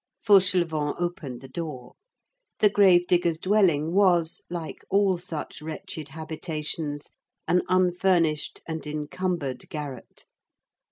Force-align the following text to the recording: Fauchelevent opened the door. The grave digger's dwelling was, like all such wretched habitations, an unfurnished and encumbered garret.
Fauchelevent 0.25 0.95
opened 0.99 1.41
the 1.41 1.47
door. 1.47 1.93
The 2.57 2.71
grave 2.71 3.05
digger's 3.05 3.37
dwelling 3.37 3.93
was, 3.93 4.41
like 4.49 4.79
all 4.89 5.15
such 5.17 5.61
wretched 5.61 6.09
habitations, 6.09 7.11
an 7.47 7.61
unfurnished 7.69 8.63
and 8.67 8.87
encumbered 8.87 9.69
garret. 9.69 10.25